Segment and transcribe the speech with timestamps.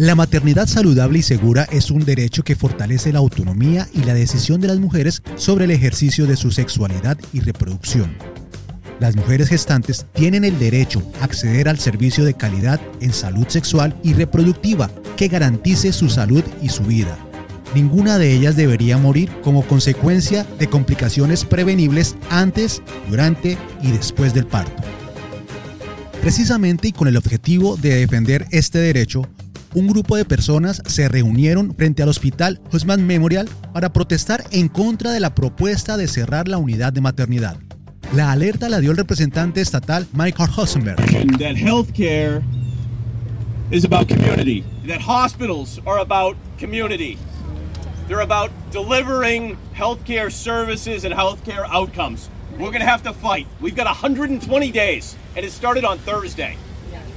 [0.00, 4.58] La maternidad saludable y segura es un derecho que fortalece la autonomía y la decisión
[4.58, 8.16] de las mujeres sobre el ejercicio de su sexualidad y reproducción.
[8.98, 13.94] Las mujeres gestantes tienen el derecho a acceder al servicio de calidad en salud sexual
[14.02, 17.18] y reproductiva que garantice su salud y su vida.
[17.74, 24.46] Ninguna de ellas debería morir como consecuencia de complicaciones prevenibles antes, durante y después del
[24.46, 24.82] parto.
[26.22, 29.28] Precisamente y con el objetivo de defender este derecho,
[29.74, 35.12] un grupo de personas se reunieron frente al Hospital Husman Memorial para protestar en contra
[35.12, 37.56] de la propuesta de cerrar la unidad de maternidad.
[38.14, 40.96] La alerta la dio el representante estatal Michael Hossenberg.
[41.38, 42.42] That healthcare
[43.70, 44.64] is about community.
[44.86, 47.16] That hospitals are about community.
[48.08, 52.28] They're about delivering healthcare services and healthcare outcomes.
[52.58, 53.46] We're going to have to fight.
[53.60, 56.56] We've got 120 days, and it started on Thursday.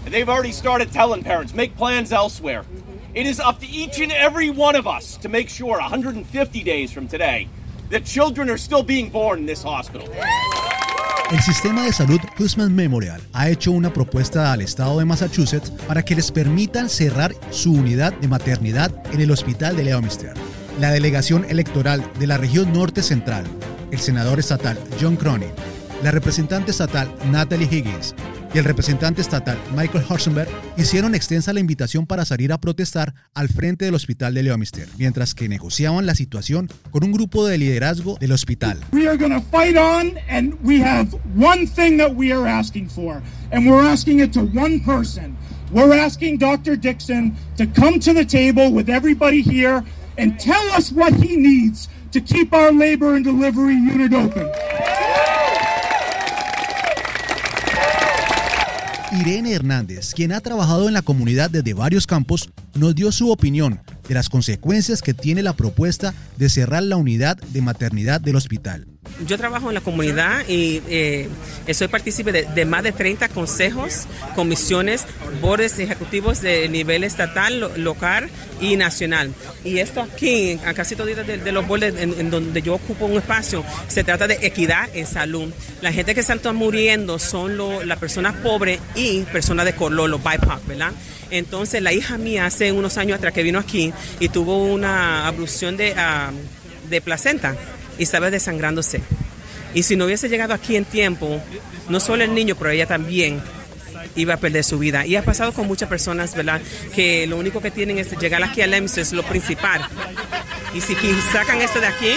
[0.05, 2.65] And they've already started telling parents, make plans elsewhere.
[3.13, 6.91] It is up to each and every one of us to make sure 150 days
[6.91, 7.47] from today
[7.89, 10.07] that children are still being born in this hospital.
[11.31, 16.03] El sistema de salud Husman Memorial ha hecho una propuesta al estado de Massachusetts para
[16.03, 20.33] que les permitan cerrar su unidad de maternidad en el hospital de Leominster.
[20.79, 23.45] La delegación electoral de la región norte central,
[23.91, 25.51] el senador estatal John Cronin,
[26.03, 28.13] la representante estatal Natalie Higgins
[28.53, 33.49] y el representante estatal Michael Horsenberg hicieron extensa la invitación para salir a protestar al
[33.49, 38.17] frente del hospital de Leominster, mientras que negociaban la situación con un grupo de liderazgo
[38.19, 38.79] del hospital.
[38.91, 42.89] We are going to fight on and we have one thing that we are asking
[42.89, 45.35] for and we're asking it to one person.
[45.71, 46.75] We're asking Dr.
[46.75, 49.83] Dixon to come to the table with everybody here
[50.19, 54.47] and tell us what he needs to keep our labor and delivery unit open.
[59.13, 63.79] Irene Hernández, quien ha trabajado en la comunidad desde varios campos, nos dio su opinión
[64.07, 68.87] de las consecuencias que tiene la propuesta de cerrar la unidad de maternidad del hospital.
[69.27, 71.29] Yo trabajo en la comunidad y eh,
[71.73, 74.05] soy partícipe de, más de 30 consejos,
[74.35, 75.05] comisiones,
[75.39, 79.31] bordes ejecutivos de nivel estatal, local y nacional.
[79.63, 83.63] Y esto aquí, a casi todos de, los bordes en, donde yo ocupo un espacio,
[83.87, 85.53] se trata de equidad en salud.
[85.81, 90.65] La gente que está muriendo son las personas pobres y personas de color, los BIPOC,
[90.65, 90.91] ¿verdad?
[91.29, 95.77] Entonces la hija mía hace unos años atrás que vino aquí y tuvo una ablución
[95.77, 96.31] de, ah,
[96.89, 97.55] de placenta
[97.97, 99.01] y estaba desangrándose.
[99.73, 101.41] Y si no hubiese llegado aquí en tiempo,
[101.89, 103.41] no solo el niño, pero ella también
[104.15, 105.05] iba a perder su vida.
[105.05, 106.61] Y ha pasado con muchas personas, ¿verdad?
[106.95, 109.81] Que lo único que tienen es llegar aquí al EMS, es lo principal.
[110.73, 110.95] Y si
[111.31, 112.11] sacan esto de aquí,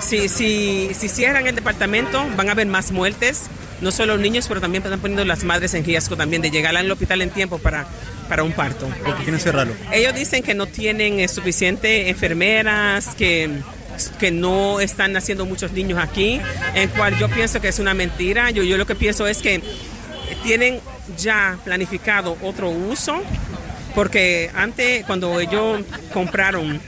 [0.00, 3.44] si, si, si cierran el departamento, van a haber más muertes.
[3.80, 6.74] No solo los niños, pero también están poniendo las madres en riesgo también de llegar
[6.76, 7.86] al hospital en tiempo para,
[8.28, 8.88] para un parto.
[9.04, 9.74] ¿Por qué quieren cerrarlo?
[9.92, 13.50] Ellos dicen que no tienen eh, suficiente enfermeras, que
[14.18, 16.40] que no están naciendo muchos niños aquí,
[16.74, 18.50] en cual yo pienso que es una mentira.
[18.50, 19.62] Yo, yo lo que pienso es que
[20.42, 20.80] tienen
[21.16, 23.22] ya planificado otro uso,
[23.94, 26.80] porque antes cuando ellos compraron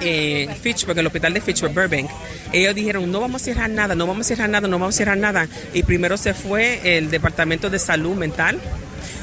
[0.00, 2.10] eh, Fitchburg, el hospital de Fitchburg, Burbank,
[2.52, 4.98] ellos dijeron, no vamos a cerrar nada, no vamos a cerrar nada, no vamos a
[4.98, 5.48] cerrar nada.
[5.72, 8.58] Y primero se fue el Departamento de Salud Mental,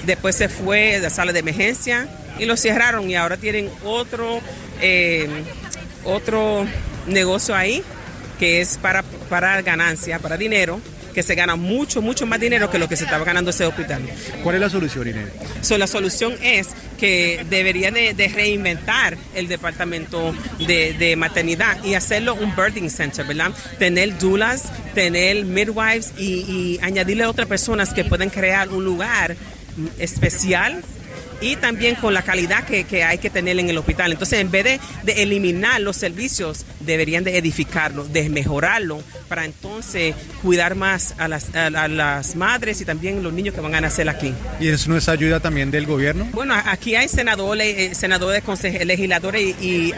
[0.05, 2.07] después se fue la sala de emergencia
[2.39, 4.39] y lo cerraron y ahora tienen otro,
[4.81, 5.27] eh,
[6.05, 6.65] otro
[7.09, 7.83] negocio ahí
[8.39, 10.79] que es para, para ganancia, para dinero,
[11.13, 14.01] que se gana mucho, mucho más dinero que lo que se estaba ganando ese hospital.
[14.41, 15.29] ¿Cuál es la solución, Irene?
[15.77, 20.33] la solución es que debería de, reinventar el departamento
[20.65, 23.51] de, maternidad y hacerlo un birthing center, ¿verdad?
[23.77, 29.35] Tener doulas, tener midwives y, y añadirle a otras personas que pueden crear un lugar
[29.97, 30.81] especial
[31.41, 34.11] y también con la calidad que, hay que tener en el hospital.
[34.11, 40.75] Entonces, en vez de, eliminar los servicios, deberían de edificarlo, de mejorarlo, para entonces cuidar
[40.75, 44.33] más a las, a, las madres y también los niños que van a nacer aquí.
[44.59, 46.27] ¿Y eso no es ayuda también del gobierno?
[46.33, 48.43] Bueno, aquí hay senadores, eh, senadores,
[48.85, 49.93] legisladores y,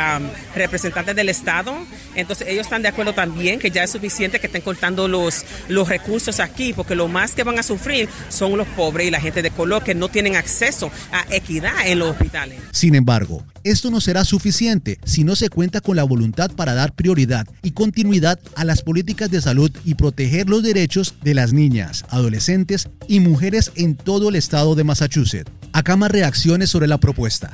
[0.55, 1.73] representantes del Estado.
[2.15, 5.87] Entonces, ellos están de acuerdo también que ya es suficiente que estén cortando los, los
[5.87, 9.41] recursos aquí, porque lo más que van a sufrir son los pobres y la gente
[9.41, 12.59] de color que no tienen acceso a equidad en los hospitales.
[12.71, 16.93] Sin embargo, esto no será suficiente si no se cuenta con la voluntad para dar
[16.93, 22.05] prioridad y continuidad a las políticas de salud y proteger los derechos de las niñas,
[22.09, 25.51] adolescentes y mujeres en todo el estado de Massachusetts.
[25.73, 27.51] Acá más reacciones sobre la propuesta.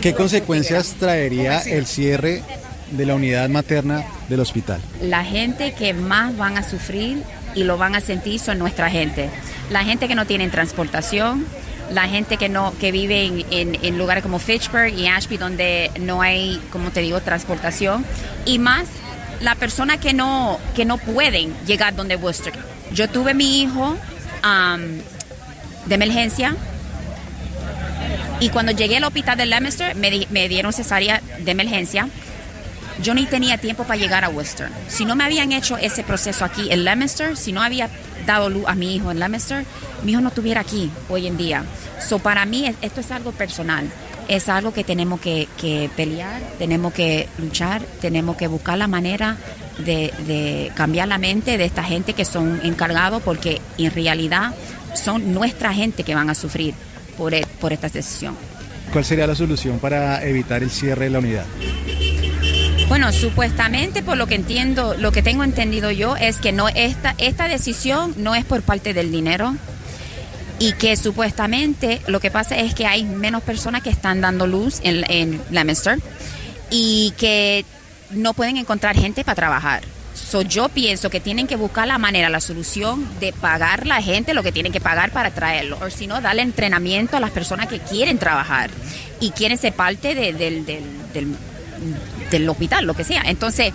[0.00, 2.42] ¿Qué consecuencias traería el cierre
[2.92, 4.80] de la unidad materna del hospital?
[5.02, 7.22] La gente que más van a sufrir
[7.54, 9.30] y lo van a sentir son nuestra gente.
[9.70, 11.44] La gente que no tiene transportación,
[11.90, 16.22] la gente que no que vive en, en, lugares como Fitchburg y Ashby donde no
[16.22, 18.04] hay como te digo transportación.
[18.44, 18.88] Y más
[19.40, 22.54] la persona que no que no pueden llegar donde Worcester.
[22.92, 23.96] Yo tuve mi hijo
[25.86, 26.56] de emergencia
[28.40, 32.08] y cuando llegué al hospital de Leominster me, me dieron cesárea de emergencia
[33.02, 34.68] yo ni tenía tiempo para llegar a Worcester.
[34.88, 37.88] Si no me habían hecho ese proceso aquí en Leominster, si no había
[38.26, 39.64] dado luz a mi hijo en Leominster,
[40.02, 41.64] mi hijo no estuviera aquí hoy en día.
[42.00, 43.88] So, para mí esto es algo personal,
[44.28, 45.48] es algo que tenemos que,
[45.96, 49.36] pelear, tenemos que luchar, tenemos que buscar la manera
[49.78, 54.54] de, cambiar la mente de esta gente que son encargados, porque en realidad
[54.94, 56.74] son nuestra gente que van a sufrir
[57.16, 58.36] por, e, por esta decisión.
[58.92, 61.44] ¿Cuál sería la solución para evitar el cierre de la unidad?
[62.88, 67.14] Bueno, supuestamente por lo que entiendo, lo que tengo entendido yo es que no esta
[67.18, 69.54] esta decisión no es por parte del dinero
[70.58, 74.80] y que supuestamente lo que pasa es que hay menos personas que están dando luz
[74.82, 75.40] en, en
[76.70, 77.66] y que
[78.10, 79.82] no pueden encontrar gente para trabajar.
[80.14, 84.34] So, yo pienso que tienen que buscar la manera, la solución de pagar la gente
[84.34, 87.68] lo que tienen que pagar para traerlo, o si no, darle entrenamiento a las personas
[87.68, 88.70] que quieren trabajar
[89.20, 91.36] y quieren ser parte del, del del
[92.48, 93.22] hospital, lo que sea.
[93.26, 93.72] Entonces,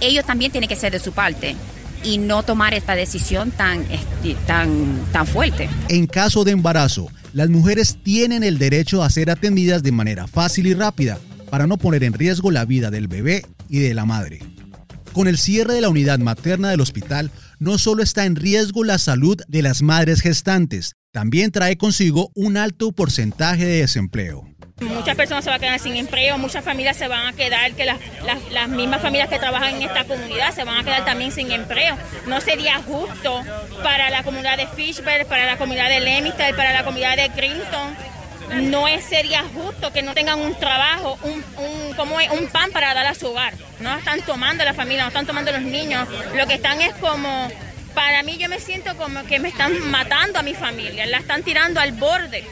[0.00, 1.56] ellos también tienen que ser de su parte
[2.02, 5.68] y no tomar esta decisión tan, este, tan, tan fuerte.
[5.88, 10.66] En caso de embarazo, las mujeres tienen el derecho a ser atendidas de manera fácil
[10.66, 11.18] y rápida
[11.50, 14.40] para no poner en riesgo la vida del bebé y de la madre.
[15.12, 18.98] Con el cierre de la unidad materna del hospital, no solo está en riesgo la
[18.98, 24.46] salud de las madres gestantes, también trae consigo un alto porcentaje de desempleo.
[24.82, 27.86] Muchas personas se van a quedar sin empleo, muchas familias se van a quedar, que
[27.86, 27.98] las,
[28.52, 31.96] las, mismas familias que trabajan en esta comunidad se van a quedar también sin empleo.
[32.26, 33.42] No sería justo
[33.82, 37.96] para la comunidad de Fishburne, para la comunidad de Lemistar, para la comunidad de Clinton.
[38.70, 42.92] No es, sería justo que no tengan un trabajo, un, un, como un pan para
[42.92, 43.54] dar a su hogar.
[43.80, 46.06] No están tomando la familia, no están tomando los niños.
[46.36, 47.48] Lo que están es como,
[47.96, 51.42] para mí yo me siento como que me están matando a mi familia, la están
[51.42, 52.44] tirando al borde.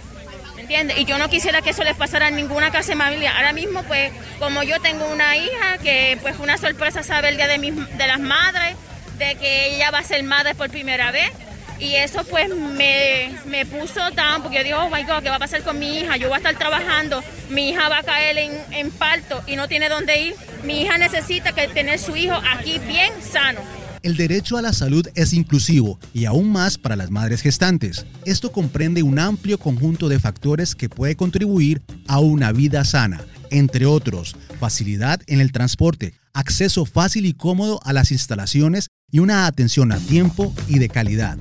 [0.97, 3.37] Y yo no quisiera que eso les pasara a ninguna casa de familia.
[3.37, 7.37] Ahora mismo, pues, como yo tengo una hija, que pues fue una sorpresa saber el
[7.37, 8.75] día de, de las madres,
[9.19, 11.31] de que ella va a ser madre por primera vez.
[11.79, 15.37] Y eso pues me, me puso tan, porque yo digo, oh my God, ¿qué va
[15.37, 16.17] a pasar con mi hija?
[16.17, 19.69] Yo voy a estar trabajando, mi hija va a caer en, en parto y no
[19.69, 20.37] tiene dónde ir.
[20.63, 23.61] Mi hija necesita que tener su hijo aquí bien sano.
[24.05, 28.05] El derecho a la salud es inclusivo y aún más para las madres gestantes.
[28.27, 33.87] Esto comprende un amplio conjunto de factores que puede contribuir a una vida sana, entre
[33.87, 39.91] otros, facilidad en el transporte, acceso fácil y cómodo a las instalaciones y una atención
[39.91, 41.39] a tiempo y de calidad.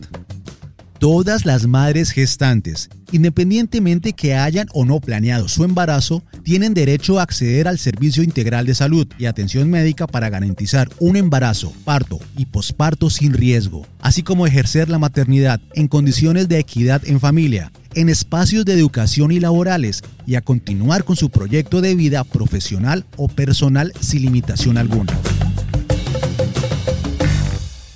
[1.04, 7.24] Todas las madres gestantes, independientemente que hayan o no planeado su embarazo, tienen derecho a
[7.24, 12.46] acceder al servicio integral de salud y atención médica para garantizar un embarazo, parto y
[12.46, 18.08] posparto sin riesgo, así como ejercer la maternidad en condiciones de equidad en familia, en
[18.08, 23.28] espacios de educación y laborales y a continuar con su proyecto de vida profesional o
[23.28, 25.12] personal sin limitación alguna.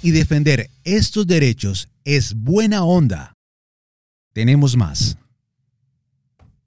[0.01, 3.33] Y defender estos derechos es buena onda.
[4.33, 5.17] Tenemos más.